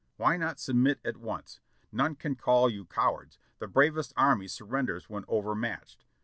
[0.17, 1.59] Why not submit at once?
[1.91, 6.05] None can call you cowards; the bravest army surrenders when over matched.